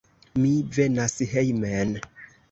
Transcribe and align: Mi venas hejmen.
Mi 0.43 0.53
venas 0.77 1.13
hejmen. 1.33 1.93